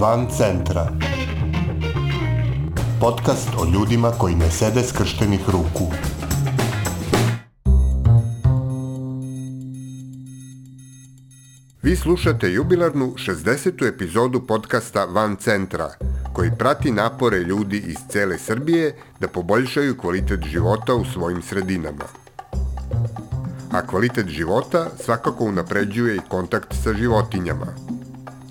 [0.00, 0.92] Van centra.
[3.00, 5.92] Podcast o ljudima koji ne sede skrštenih ruku.
[11.82, 13.88] Vi slušate jubilarnu 60.
[13.94, 15.90] epizodu podcasta Van centra,
[16.32, 22.04] koji prati napore ljudi iz cele Srbije da poboljšaju kvalitet života u svojim sredinama.
[23.72, 27.89] A kvalitet života svakako unapređuje i kontakt sa životinjama.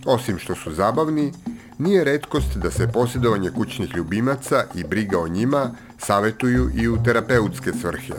[0.09, 1.31] Osim što su zabavni,
[1.77, 7.71] nije redkost da se posjedovanje kućnih ljubimaca i briga o njima savetuju i u terapeutske
[7.81, 8.13] svrhe.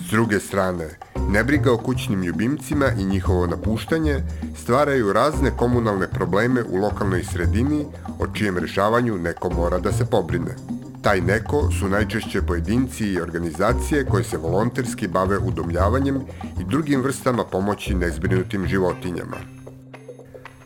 [0.00, 0.88] S druge strane,
[1.28, 4.22] nebriga o kućnim ljubimcima i njihovo napuštanje
[4.62, 7.86] stvaraju razne komunalne probleme u lokalnoj sredini
[8.18, 10.56] o čijem rešavanju neko mora da se pobrine.
[11.02, 16.20] Taj neko su najčešće pojedinci i organizacije koje se volonterski bave udomljavanjem
[16.60, 19.51] i drugim vrstama pomoći nezbrinutim životinjama.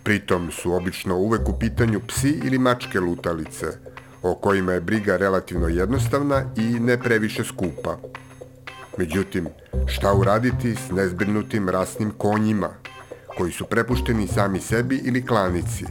[0.07, 3.67] Pritom su obično uvek u pitanju psi ili mačke lutalice,
[4.23, 7.97] o kojima je briga relativno jednostavna i ne previše skupa.
[8.99, 9.49] Međutim,
[9.87, 12.69] šta uraditi s nezbrinutim rasnim konjima,
[13.39, 15.85] koji su prepušteni sami sebi ili klanici,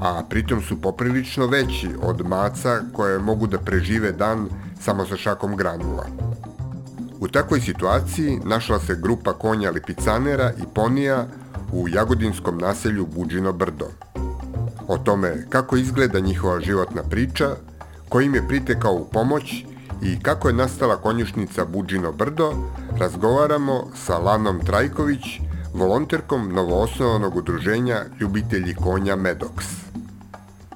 [0.00, 4.48] a pritom su poprilično veći od maca koje mogu da prežive dan
[4.80, 6.06] samo sa šakom granula.
[7.20, 11.26] U takvoj situaciji našla se grupa konja lipicanera i ponija
[11.72, 13.86] u jagodinskom naselju Buđino Brdo.
[14.88, 17.46] O tome kako izgleda njihova životna priča,
[18.08, 19.64] ko im je pritekao u pomoć
[20.02, 22.52] i kako je nastala konjušnica Buđino Brdo,
[22.98, 25.22] razgovaramo sa Lanom Trajković,
[25.74, 29.80] volonterkom novoosnovanog udruženja Ljubitelji konja Medox.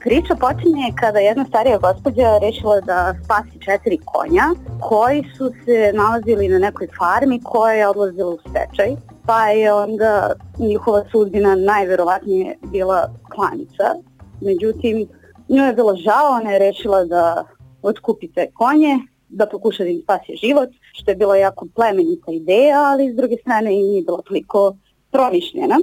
[0.01, 4.45] Priča počinje kada jedna starija gospođa rešila da spasi četiri konja
[4.81, 10.33] koji su se nalazili na nekoj farmi koja je odlazila u stečaj pa je onda
[10.59, 13.95] njihova sudbina najverovatnije bila klanica.
[14.41, 15.09] Međutim,
[15.49, 17.45] njoj je bilo žao, ona je rešila da
[17.83, 18.99] otkupi te konje,
[19.29, 23.37] da pokuša da im spasi život, što je bila jako plemenita ideja, ali s druge
[23.41, 24.77] strane i nije bila toliko
[25.11, 25.77] promišljena.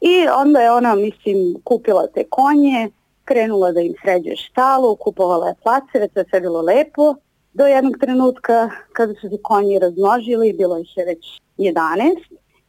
[0.00, 2.90] I onda je ona, mislim, kupila te konje,
[3.24, 7.14] krenula da im sređuje štalu, kupovala je placeve, je sve bilo lepo,
[7.52, 12.16] do jednog trenutka kada su se konji razmnožili, bilo ih je već 11,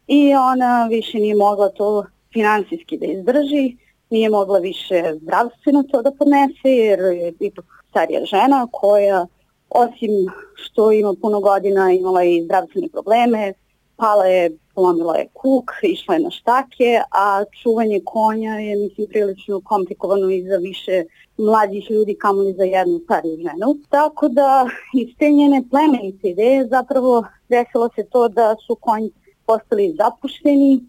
[0.07, 3.78] i ona više nije mogla to finansijski da izdrži,
[4.09, 9.28] nije mogla više zdravstveno to da podnese jer je ipak starija žena koja
[9.69, 10.12] osim
[10.56, 13.53] što ima puno godina imala i zdravstvene probleme,
[13.95, 19.62] pala je, polomila je kuk, išla je na štake, a čuvanje konja je mislim prilično
[19.62, 21.03] komplikovano i za više
[21.38, 23.78] mlađih ljudi kamoli za jednu stariju ženu.
[23.89, 29.12] Tako da iz te njene plemenice ideje zapravo desilo se to da su konji
[29.46, 30.84] postali zapušteni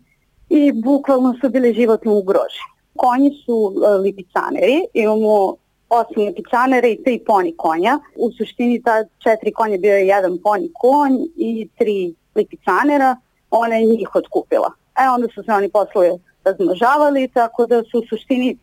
[0.49, 2.73] i bukvalno su bili životno ugroženi.
[2.97, 5.57] Konji su e, lipicaneri, imamo
[5.89, 7.99] osam lipicanera i tri poni konja.
[8.17, 13.17] U suštini ta četiri konja bio je jedan poni konj i tri lipicanera.
[13.51, 14.71] Ona je njih otkupila.
[15.05, 18.57] E onda su se oni posle razmnožavali, tako da su u suštini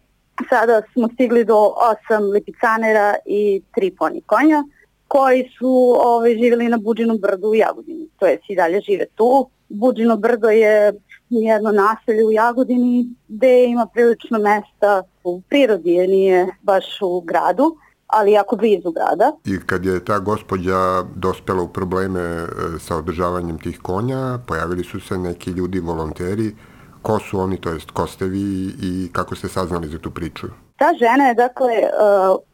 [0.49, 4.63] sada smo stigli do osam lipicanera i tri poni konja
[5.07, 8.07] koji su ovaj, živjeli na Buđinom brdu u Jagodini.
[8.19, 10.93] To je i dalje žive tu Buđino brdo je
[11.29, 17.77] jedno naselje u Jagodini gde ima prilično mesta u prirodi, jer nije baš u gradu
[18.09, 19.31] ali jako blizu grada.
[19.45, 22.45] I kad je ta gospođa dospela u probleme e,
[22.79, 26.55] sa održavanjem tih konja, pojavili su se neki ljudi, volonteri.
[27.01, 30.47] Ko su oni, to jest ko ste vi i kako ste saznali za tu priču?
[30.77, 31.89] Ta žena je, dakle, e,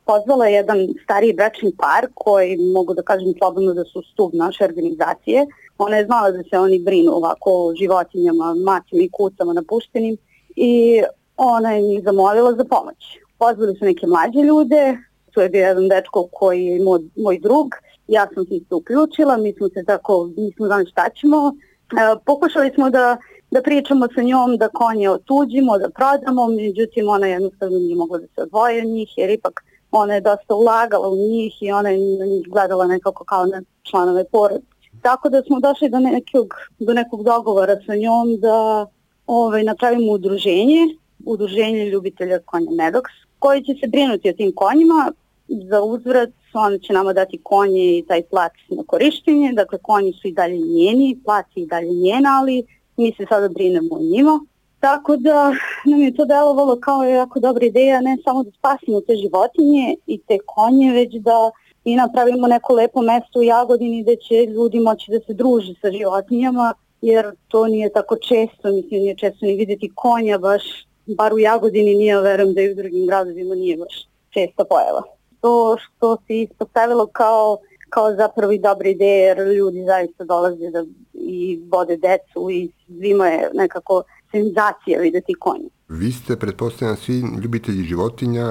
[0.05, 5.45] pozvala jedan stariji bračni par koji mogu da kažem slobodno da su stup naše organizacije
[5.77, 10.17] Ona je znala da se oni brinu ovako o životinjama, mačima i kucama napuštenim
[10.55, 11.01] i
[11.37, 13.19] ona je njih zamolila za pomoć.
[13.37, 14.97] Pozvali su neke mlađe ljude,
[15.31, 17.67] tu je bio jedan dečko koji je moj, moj drug,
[18.07, 21.53] ja sam se isto uključila, mi smo se tako, nismo znali šta ćemo.
[21.91, 23.17] E, pokušali smo da,
[23.51, 28.27] da pričamo sa njom, da konje otuđimo, da prodamo, međutim ona jednostavno nije mogla da
[28.27, 32.17] se odvoje od njih, jer ipak ona je dosta ulagala u njih i ona je
[32.19, 34.74] na njih gledala nekako kao na članove porodice.
[35.05, 38.85] Tako da smo došli do nekog, do nekog dogovora sa njom da
[39.27, 40.81] ovaj, napravimo udruženje,
[41.25, 43.03] udruženje ljubitelja konja Medox,
[43.39, 45.11] koji će se brinuti o tim konjima.
[45.47, 50.27] Za uzvrat ona će nama dati konje i taj plac na korištenje, dakle konji su
[50.27, 52.63] i dalje njeni, plac je i dalje njena, ali
[52.97, 54.39] mi se sada brinemo o njima.
[54.79, 55.53] Tako da
[55.85, 60.17] nam je to delovalo kao jako dobra ideja, ne samo da spasimo te životinje i
[60.27, 61.51] te konje, već da
[61.85, 65.91] i napravimo neko lepo mesto u Jagodini gde će ljudi moći da se druže sa
[65.91, 70.63] životinjama, jer to nije tako često, mislim nije često ni videti konja baš
[71.05, 75.03] bar u Jagodini nije, verujem da i u drugim gradovima nije baš česta pojava.
[75.41, 77.57] To što se ispostavilo kao
[77.89, 83.27] kao zapravo i dobra ideja jer ljudi zaista dolaze da i vode decu i svima
[83.27, 85.69] je nekako senzacija videti konje.
[85.89, 88.45] Vi ste, pretpostavljam, svi ljubitelji životinja,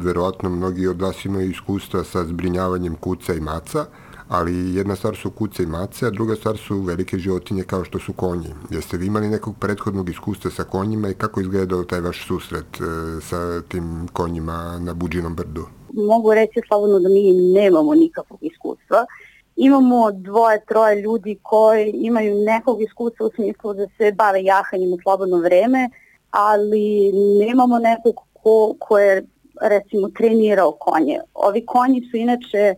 [0.00, 3.86] verovatno mnogi od vas imaju iskustva sa zbrinjavanjem kuca i maca,
[4.28, 7.98] ali jedna stvar su kuce i mace, a druga stvar su velike životinje kao što
[7.98, 8.48] su konji.
[8.70, 13.20] Jeste vi imali nekog prethodnog iskustva sa konjima i kako izgledao taj vaš susret e,
[13.20, 15.66] sa tim konjima na Buđinom brdu?
[15.92, 19.06] Mogu reći slobodno da mi nemamo nikakvog iskustva.
[19.56, 24.98] Imamo dvoje, troje ljudi koji imaju nekog iskustva u smislu da se bave jahanjem u
[25.02, 25.90] slobodno vreme,
[26.30, 29.24] ali nemamo nekog ko, ko je
[29.60, 31.20] recimo trenirao konje.
[31.34, 32.74] Ovi konji su inače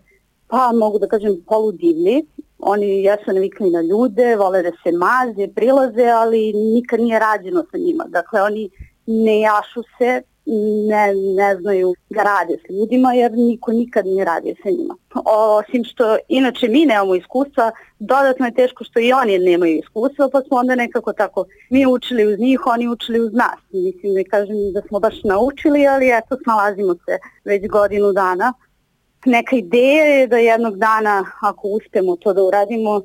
[0.49, 2.23] pa mogu da kažem poludivlji.
[2.59, 7.79] Oni jesu navikli na ljude, vole da se maze, prilaze, ali nikad nije rađeno sa
[7.79, 8.05] njima.
[8.09, 8.71] Dakle, oni
[9.07, 10.23] ne jašu se,
[10.89, 14.97] ne, ne znaju da rade s ljudima jer niko nikad nije radio sa njima.
[15.25, 20.41] Osim što inače mi nemamo iskustva, dodatno je teško što i oni nemaju iskustva, pa
[20.41, 23.61] smo onda nekako tako mi učili uz njih, oni učili uz nas.
[23.73, 28.53] Mislim da kažem da smo baš naučili, ali eto snalazimo se već godinu dana
[29.27, 33.03] neka ideja je da jednog dana, ako uspemo to da uradimo,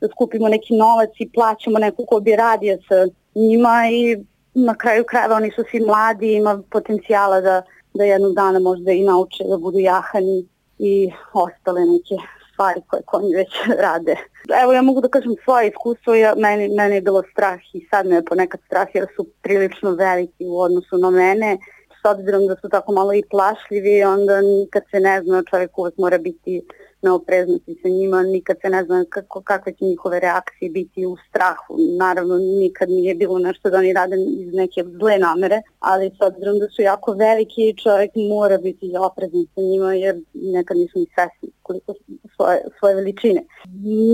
[0.00, 4.16] da skupimo neki novac i plaćamo neko ko bi radio sa njima i
[4.54, 7.62] na kraju krajeva oni su svi mladi, ima potencijala da,
[7.94, 10.46] da jednog dana možda i nauče da budu jahani
[10.78, 12.14] i ostale neke
[12.52, 13.48] stvari koje konji već
[13.86, 14.16] rade.
[14.62, 18.06] Evo ja mogu da kažem svoje iskustvo, ja, meni, meni je bilo strah i sad
[18.06, 21.58] me je ponekad strah jer su prilično veliki u odnosu na mene
[22.00, 25.98] s obzirom da su tako malo i plašljivi, onda nikad se ne zna, čovjek uvek
[25.98, 26.62] mora biti
[27.04, 31.16] na opreznosti sa njima, nikad se ne zna kako, kakve će njihove reakcije biti u
[31.28, 31.76] strahu.
[31.98, 36.58] Naravno, nikad nije bilo nešto da oni rade iz neke zle namere, ali s obzirom
[36.58, 41.48] da su jako veliki, čovjek mora biti oprezan sa njima jer nekad nisu ni svesni
[41.62, 41.94] koliko
[42.36, 43.44] svoje, svoje veličine.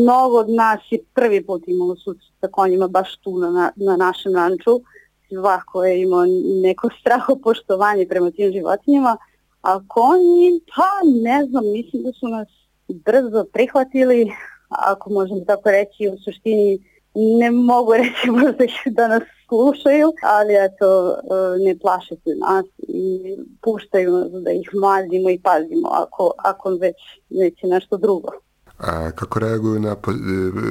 [0.03, 4.35] Mnogo od nas je prvi put imalo sud sa konjima baš tu na, na našem
[4.35, 4.81] ranču
[5.31, 6.25] svako je imao
[6.63, 9.17] neko strahopoštovanje prema tim životinjama,
[9.63, 10.91] a konji, pa
[11.23, 12.49] ne znam, mislim da su nas
[12.95, 14.33] brzo prihvatili,
[14.69, 16.79] ako možemo tako reći, u suštini
[17.15, 21.17] ne mogu reći možda da nas slušaju, ali eto,
[21.65, 26.97] ne plaše se nas i puštaju nas da ih mazimo i pazimo ako, ako već
[27.31, 28.29] neće nešto drugo.
[28.79, 29.97] A kako reaguju na,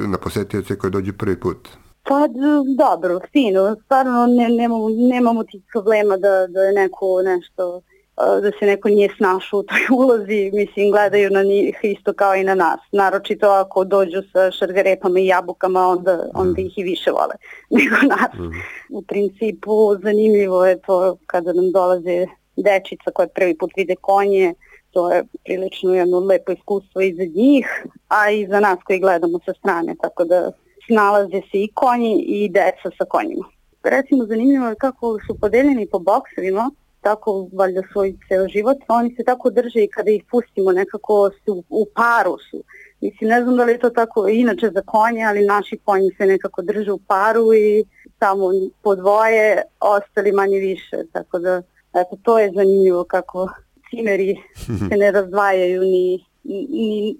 [0.08, 1.68] na posetioce koji dođu prvi put?
[2.02, 2.28] Pa
[2.76, 7.82] dobro, fino, stvarno ne, nemamo, nemamo tih problema da, da je neko nešto
[8.16, 12.44] da se neko nije snašao u toj ulozi, mislim, gledaju na njih isto kao i
[12.44, 12.80] na nas.
[12.92, 17.34] Naročito ako dođu sa šargarepama i jabukama, onda, onda ih i više vole
[17.76, 18.34] nego nas.
[18.34, 18.52] Mm.
[18.90, 22.26] U principu, zanimljivo je to kada nam dolaze
[22.56, 24.54] dečica koje prvi put vide konje,
[24.90, 27.66] to je prilično jedno lepo iskustvo i za njih,
[28.08, 30.50] a i za nas koji gledamo sa strane, tako da
[30.88, 33.44] nalaze se i konji i deca sa konjima.
[33.82, 39.24] Recimo zanimljivo je kako su podeljeni po boksovima, tako valjda svoj ceo život, oni se
[39.24, 42.62] tako drže i kada ih pustimo nekako su u paru su.
[43.00, 46.26] Mislim, ne znam da li je to tako inače za konje, ali naši konji se
[46.26, 47.84] nekako drže u paru i
[48.18, 48.46] samo
[48.82, 51.62] po dvoje, ostali manje više, tako da
[51.94, 53.48] eto, to je zanimljivo kako
[53.90, 54.36] cimeri
[54.88, 56.29] se ne razdvajaju ni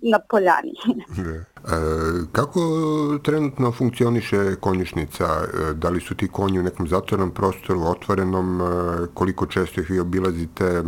[0.02, 0.74] na poljani.
[1.60, 1.72] E,
[2.32, 2.60] kako
[3.22, 5.24] trenutno funkcioniše konjišnica?
[5.24, 8.60] E, da li su ti konji u nekom zatvorenom prostoru, otvorenom?
[8.60, 8.64] E,
[9.14, 10.82] koliko često ih vi obilazite?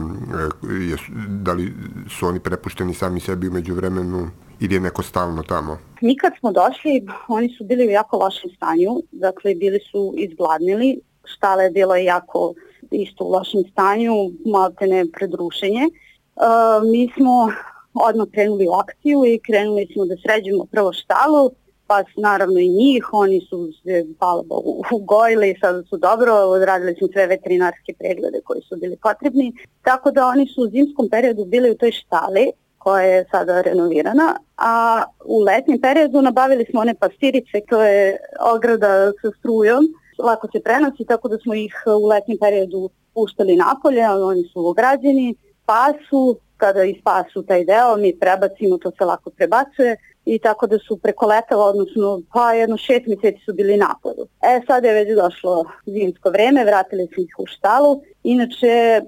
[1.28, 1.74] Da li
[2.18, 5.78] su oni prepušteni sami sebi umeđu vremenu ili je neko stalno tamo?
[6.00, 9.02] Mi kad smo došli, oni su bili u jako lošem stanju.
[9.12, 11.00] Dakle, bili su izgladnili.
[11.24, 12.54] Štala je bilo jako
[12.90, 14.12] isto u lošem stanju,
[14.46, 15.88] malte ne predrušenje.
[16.36, 17.52] Uh, mi smo
[17.94, 21.50] odmah krenuli u akciju i krenuli smo da sređujemo prvo štalu,
[21.87, 27.08] pa naravno i njih, oni su se, hvala Bogu, ugojili, sada su dobro, odradili smo
[27.12, 31.70] sve veterinarske preglede koji su bili potrebni, tako da oni su u zimskom periodu bili
[31.70, 37.61] u toj štali, koja je sada renovirana, a u letnjem periodu nabavili smo one pastirice,
[37.68, 38.16] to je
[38.54, 39.84] ograda sa strujom,
[40.18, 45.34] lako se prenosi, tako da smo ih u letnjem periodu puštali napolje, oni su ograđeni,
[45.66, 50.97] pasu, kada ispasu taj deo, mi prebacimo, to se lako prebacuje i tako da su
[50.97, 54.26] preko leta, odnosno pa jedno šest mjeseci su bili napadu.
[54.42, 58.02] E sad je već došlo zimsko vreme, vratili smo ih u štalu.
[58.23, 59.02] Inače,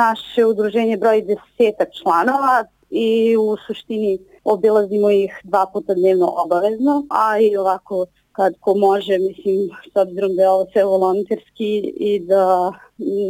[0.00, 7.38] naše udruženje broji desetak članova i u suštini obilazimo ih dva puta dnevno obavezno, a
[7.38, 12.72] i ovako kad ko može, mislim, s obzirom da je ovo sve volonterski i da,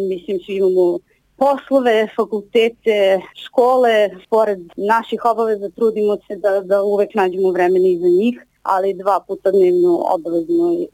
[0.09, 0.99] mislim, svi imamo
[1.37, 8.09] poslove, fakultete, škole, pored naših obaveza trudimo se da, da uvek nađemo vremena i za
[8.09, 10.87] njih, ali dva puta dnevno obavezno e,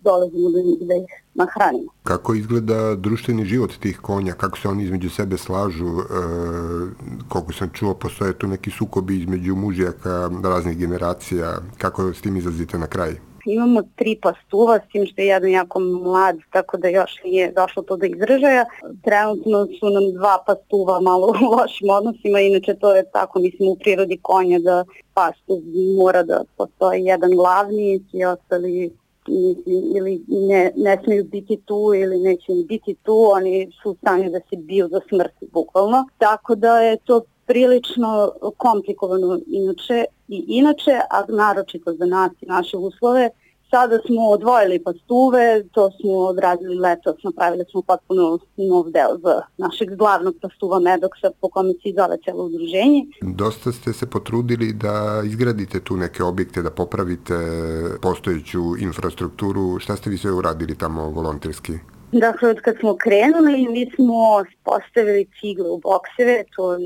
[0.00, 1.90] dolazimo do njih da ih nahranimo.
[2.02, 6.02] Kako izgleda društveni život tih konja, kako se oni između sebe slažu, e,
[7.28, 12.78] koliko sam čuo, postoje tu neki sukobi između mužijaka raznih generacija, kako s tim izlazite
[12.78, 13.27] na kraj?
[13.48, 17.82] Imamo tri pastuva, s tim što je jedan jako mlad, tako da još nije došlo
[17.82, 18.64] to do izražaja.
[19.04, 23.76] Trenutno su nam dva pastuva malo u lošim odnosima, inače to je tako, mislim, u
[23.76, 25.58] prirodi konja da pastuv
[25.98, 28.90] mora da postoji jedan glavni i ostali
[29.96, 34.40] ili ne, ne smeju biti tu ili neće biti tu, oni su u stanju da
[34.50, 36.08] se biju do smrti bukvalno.
[36.18, 42.76] Tako da je to prilično komplikovano inače i inače, a naročito za nas i naše
[42.76, 43.30] uslove.
[43.70, 49.96] Sada smo odvojili pastuve, to smo odradili letos, napravili smo potpuno nov deo za našeg
[49.96, 53.06] glavnog pastuva Medoksa po kome se izove celo udruženje.
[53.22, 57.34] Dosta ste se potrudili da izgradite tu neke objekte, da popravite
[58.02, 59.78] postojeću infrastrukturu.
[59.78, 61.72] Šta ste vi sve uradili tamo volonterski?
[62.12, 66.78] Dakle, od kad smo krenuli, mi smo postavili cigle u bokseve, to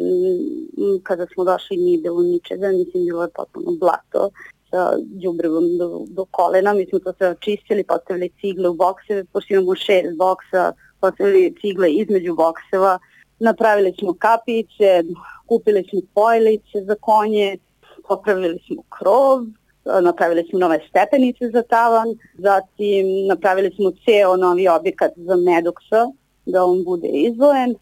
[1.02, 4.30] kada smo došli nije bilo ničega, mislim bilo je potpuno blato
[4.70, 9.54] sa džubrevom do, do kolena, mi smo to sve očistili, postavili cigle u bokseve, pošto
[9.54, 12.98] imamo šest boksa, postavili cigle između bokseva,
[13.38, 15.02] napravili smo kapiće,
[15.46, 17.56] kupili smo pojlice za konje,
[18.08, 19.44] popravili smo krov,
[20.02, 22.08] napravili smo nove stepenice za tavan,
[22.38, 26.06] zatim napravili smo ceo novi objekat za Medoksa,
[26.46, 27.74] da on bude izvojen.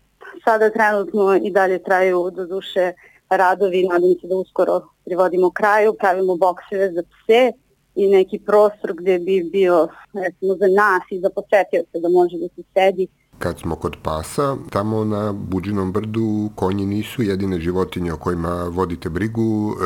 [0.45, 2.93] Sada trenutno i dalje traju do duše
[3.31, 7.53] radovi, nadam se da uskoro privodimo kraju, pravimo bokseve za pse
[7.95, 12.49] i neki prostor gde bi bio recimo za nas i za posetioce da može da
[12.49, 13.07] se sedi
[13.41, 19.09] kad smo kod pasa, tamo na Buđinom brdu konji nisu jedine životinje o kojima vodite
[19.09, 19.77] brigu.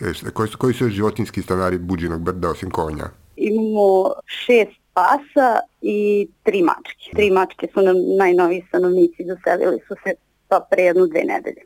[0.00, 3.04] E, e koji, su, koji su životinski stanari Buđinog brda osim konja?
[3.36, 7.10] Imamo šest pasa i tri mačke.
[7.14, 10.14] Tri mačke su nam najnoviji stanovnici, doselili su se
[10.48, 11.62] pa pre jednu dve nedelje.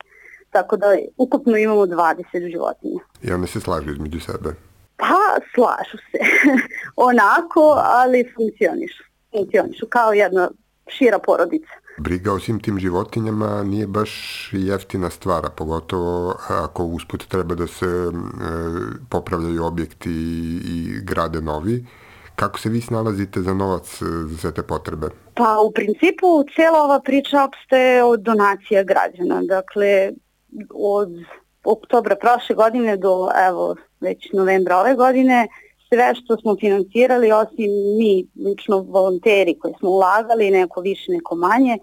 [0.51, 0.87] Tako da
[1.17, 3.01] ukupno imamo 20 životinja.
[3.23, 4.55] I one se slažu između sebe?
[4.97, 5.21] Pa,
[5.55, 6.19] slažu se.
[7.09, 9.05] Onako, ali funkcionišu.
[9.31, 10.51] Funkcionišu kao jedna
[10.89, 11.73] šira porodica.
[11.99, 14.13] Briga o svim tim životinjama nije baš
[14.53, 18.11] jeftina stvara, pogotovo ako usput treba da se e,
[19.11, 21.87] popravljaju objekti i, i grade novi.
[22.37, 25.07] Kako se vi snalazite za novac e, za sve te potrebe?
[25.35, 29.43] Pa u principu cijela ova priča opstaje od donacija građana.
[29.43, 30.13] Dakle,
[30.75, 31.09] od
[31.65, 35.49] oktobra prošle godine do evo već novembra ove godine
[35.95, 41.79] sve što smo financirali, osim mi, lično volonteri koji smo ulagali, neko više, neko manje,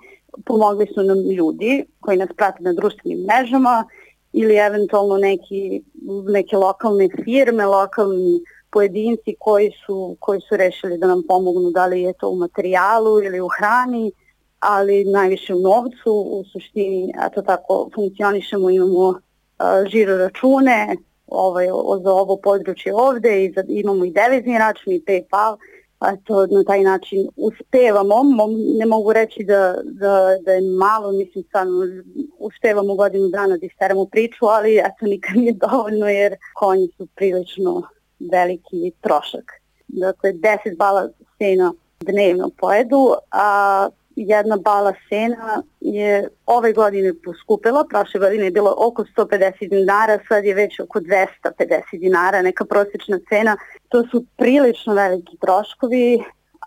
[0.46, 3.86] pomogli su nam ljudi koji nas prate na društvenim mrežama
[4.34, 5.82] ili eventualno neki,
[6.28, 8.42] neke lokalne firme, lokalni
[8.72, 13.24] pojedinci koji su, koji su rešili da nam pomognu, da li je to u materijalu
[13.24, 14.12] ili u hrani,
[14.60, 19.20] ali najviše u novcu, u suštini, eto tako funkcionišemo, imamo
[19.88, 20.96] žiro račune,
[21.32, 21.68] ovaj,
[22.04, 25.58] za ovo područje ovde i za, imamo i devizni račun i PayPal,
[26.00, 28.16] pa to na taj način uspevamo,
[28.80, 31.74] ne mogu reći da, da, da je malo, mislim stvarno
[32.40, 37.82] uspevamo godinu dana da isteramo priču, ali eto nikad nije dovoljno jer konji su prilično
[38.20, 39.52] veliki trošak.
[39.88, 48.20] Dakle, 10 bala sena dnevno pojedu, a jedna bala sena je ove godine poskupila, prošle
[48.20, 53.58] godine je bilo oko 150 dinara, sad je već oko 250 dinara, neka prosječna cena.
[53.90, 56.24] To su prilično veliki troškovi,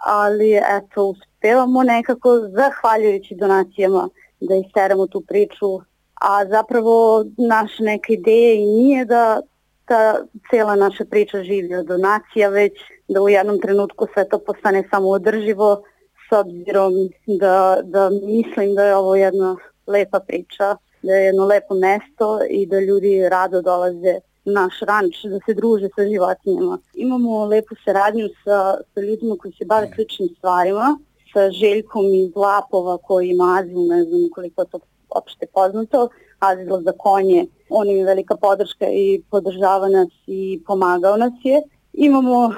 [0.06, 4.08] ali eto, uspevamo nekako, zahvaljujući donacijama,
[4.40, 5.80] da isteramo tu priču,
[6.14, 9.40] a zapravo naša neka ideja i nije da
[9.84, 10.16] ta
[10.50, 12.72] cela naša priča živi od donacija, već
[13.08, 15.82] da u jednom trenutku sve to postane samo održivo,
[16.28, 16.92] s obzirom
[17.26, 22.66] da, da mislim da je ovo jedna lepa priča, da je jedno lepo mesto i
[22.66, 26.78] da ljudi rado dolaze naš ranč, da se druže sa životinjama.
[26.94, 30.98] Imamo lepu saradnju sa, sa ljudima koji se bave sličnim stvarima,
[31.32, 34.78] sa Željkom iz Lapova koji ima azil, ne znam koliko to
[35.10, 37.46] opšte poznato, azil za konje.
[37.68, 41.62] On im je velika podrška i podržava nas i pomagao nas je.
[41.96, 42.54] Imamo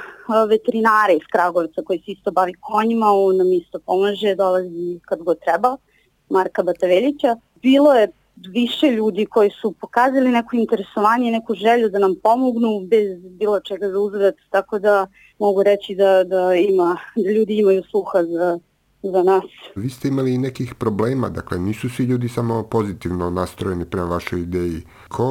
[0.49, 5.39] veterinare iz Kragovica koji se isto bavi konjima, on nam isto pomaže, dolazi kad god
[5.39, 5.77] treba,
[6.31, 7.37] Marka Batavelića.
[7.63, 13.21] Bilo je više ljudi koji su pokazali neko interesovanje, neku želju da nam pomognu bez
[13.23, 15.07] bilo čega za uzvrat, tako da
[15.39, 18.59] mogu reći da, da, ima, da ljudi imaju sluha za,
[19.03, 19.45] za nas.
[19.77, 24.41] Vi ste imali i nekih problema, dakle nisu svi ljudi samo pozitivno nastrojeni prema vašoj
[24.41, 24.83] ideji.
[25.09, 25.25] Ko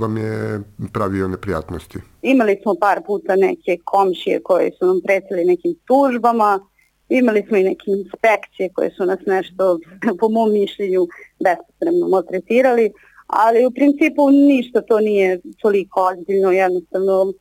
[0.00, 0.60] vam je
[0.92, 1.98] pravio neprijatnosti?
[2.22, 6.60] Imali smo par puta neke komšije koje su nam pretili nekim tužbama,
[7.08, 9.78] imali smo i neke inspekcije koje su nas nešto,
[10.20, 11.06] po mom mišljenju,
[11.44, 12.92] bespotrebno maltretirali,
[13.26, 17.32] ali u principu ništa to nije toliko ozbiljno, jednostavno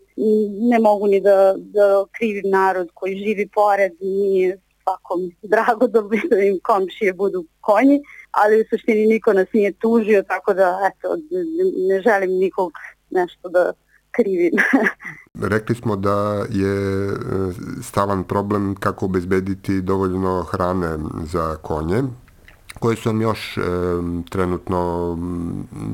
[0.70, 6.60] ne mogu ni da, da krivim narod koji živi pored, nije svakom drago da, im
[6.64, 8.00] komšije budu konji,
[8.32, 11.18] ali u suštini niko nas nije tužio, tako da eto,
[11.90, 12.72] ne želim nikog
[13.10, 13.74] nešto da
[14.12, 14.54] krivim.
[15.54, 17.14] Rekli smo da je e,
[17.82, 22.04] stalan problem kako obezbediti dovoljno hrane za konje.
[22.80, 23.62] Koje su vam još e,
[24.30, 25.18] trenutno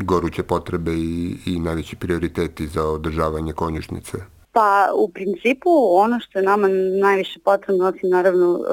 [0.03, 4.17] goruće potrebe i, i najveći prioriteti za održavanje konjušnice?
[4.53, 6.67] Pa u principu ono što je nama
[7.01, 8.63] najviše potrebno, osim naravno e,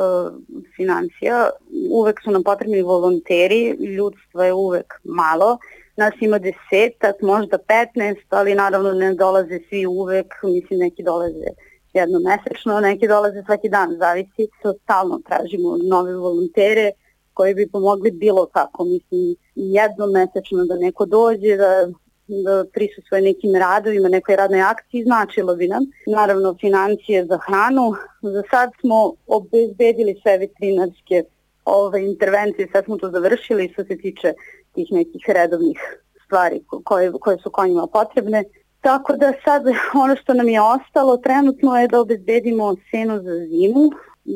[0.77, 1.51] financija,
[1.91, 5.59] uvek su nam potrebni volonteri, ljudstvo je uvek malo,
[5.97, 7.59] nas ima desetak, možda
[7.95, 11.49] 15, ali naravno ne dolaze svi uvek, mislim neki dolaze
[11.93, 16.91] jedno mesečno, neki dolaze svaki dan, zavisi, to stalno tražimo nove volontere
[17.35, 21.89] koji bi pomogli bilo kako, mislim jedno mesečno da neko dođe, da
[22.29, 25.83] da prisustuje nekim radovima, nekoj radnoj akciji, značilo bi nam.
[26.07, 27.95] Naravno, financije za hranu.
[28.23, 31.25] Za sad smo obezbedili sve veterinarske
[31.65, 34.33] ove intervencije, sad smo to završili što se tiče
[34.75, 35.79] tih nekih redovnih
[36.25, 38.45] stvari koje, koje su konjima potrebne.
[38.81, 39.63] Tako da sad
[40.05, 43.91] ono što nam je ostalo trenutno je da obezbedimo seno za zimu.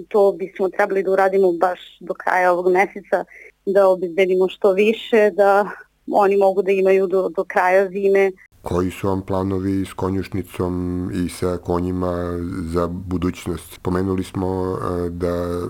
[0.09, 3.25] To bismo trebali da uradimo baš do kraja ovog meseca,
[3.67, 5.71] da obezbedimo što više, da
[6.15, 8.33] oni mogu da imaju do, do kraja zime.
[8.63, 12.39] Koji su vam planovi s konjušnicom i sa konjima
[12.73, 13.81] za budućnost?
[13.83, 15.61] Pomenuli smo e, da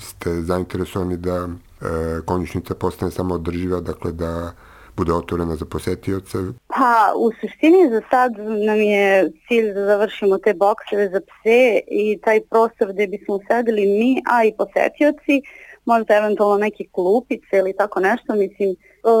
[0.00, 1.86] ste zainteresovani da e,
[2.24, 4.52] konjušnica postane samo održiva, dakle da
[4.96, 6.38] bude otvorena za posetioce?
[6.66, 8.32] Pa, u suštini za sad
[8.66, 13.86] nam je cilj da završimo te bokseve za pse i taj prostor gde bismo sedeli
[13.86, 15.42] mi, a i posetioci,
[15.84, 18.76] možda eventualno neke klupice ili tako nešto, mislim,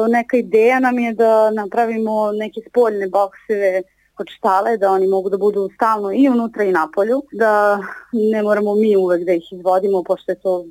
[0.08, 3.82] neka ideja nam je da napravimo neke spoljne bokseve
[4.14, 7.78] kod štale, da oni mogu da budu stalno i unutra i napolju, da
[8.12, 10.64] ne moramo mi uvek da ih izvodimo, pošto je to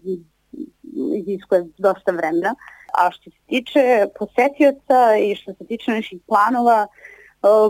[1.16, 2.56] iziskuje dosta vremena.
[2.94, 6.88] A što se tiče posetioca i što se tiče naših planova,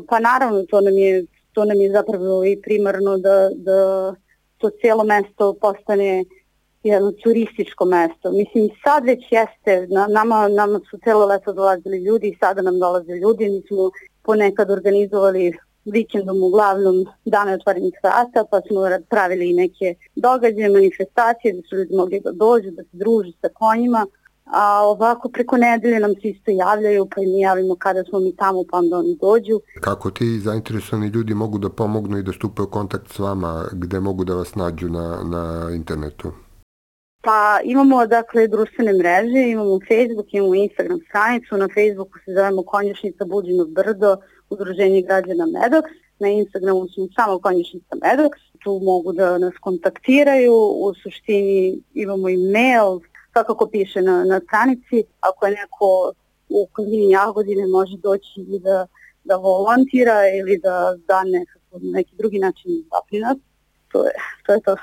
[0.09, 4.13] pa naravno to nam je, to nam je zapravo i primarno da, da
[4.57, 6.25] to cijelo mesto postane
[6.83, 8.31] jedno turističko mesto.
[8.31, 12.79] Mislim, sad već jeste, na, nama, nama su celo leto dolazili ljudi i sada nam
[12.79, 13.49] dolaze ljudi.
[13.49, 13.91] Mi smo
[14.23, 15.53] ponekad organizovali
[15.85, 21.95] vikendom uglavnom dane otvorenih vrata, pa smo pravili i neke događaje, manifestacije da su ljudi
[21.95, 24.05] mogli da dođu, da se druže sa konjima.
[24.45, 28.63] A ovako preko nedelje nam se isto javljaju, pa mi javimo kada smo mi tamo,
[28.71, 29.59] pa onda oni dođu.
[29.81, 33.99] Kako ti zainteresovani ljudi mogu da pomognu i da stupaju u kontakt s vama, gde
[33.99, 36.31] mogu da vas nađu na, na internetu?
[37.21, 43.25] Pa imamo dakle društvene mreže, imamo Facebook, imamo Instagram stranicu, na Facebooku se zovemo Konjušnica
[43.25, 44.17] Buđino Brdo,
[44.49, 45.83] Udruženje građana Medox,
[46.19, 48.31] na Instagramu smo samo Konjušnica Medox,
[48.63, 52.99] tu mogu da nas kontaktiraju, u suštini imamo i mail,
[53.31, 56.13] svakako piše na, na stranici, ako je neko
[56.49, 58.87] u Kozini Jagodine može doći i da,
[59.23, 63.37] da volontira ili da da nekako, neki drugi način doprinos,
[63.91, 64.11] to je
[64.45, 64.53] to.
[64.53, 64.75] Je to.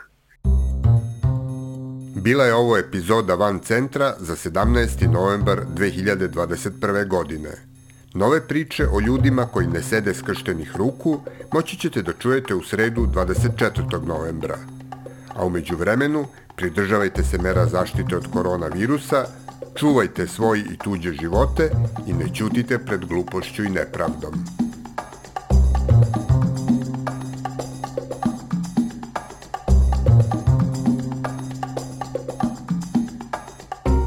[2.21, 5.13] Bila je ovo epizoda Van Centra za 17.
[5.13, 7.09] novembar 2021.
[7.09, 7.51] godine.
[8.15, 11.21] Nove priče o ljudima koji ne sede skrštenih ruku
[11.53, 14.07] moći ćete da čujete u sredu 24.
[14.07, 14.59] novembra.
[15.35, 16.27] A umeđu vremenu
[16.57, 19.25] pridržavajte se mera zaštite od koronavirusa,
[19.75, 21.71] čuvajte svoj i tuđe živote
[22.07, 24.68] i ne ćutite pred glupošću i nepravdom.